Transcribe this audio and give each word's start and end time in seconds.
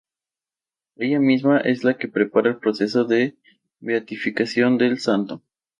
Ella 0.95 1.19
misma 1.19 1.59
es 1.59 1.83
la 1.83 1.95
que 1.95 2.07
prepara 2.07 2.49
el 2.49 2.57
proceso 2.57 3.05
de 3.05 3.37
beatificación 3.81 4.79
del 4.79 4.97
Santo. 4.99 5.43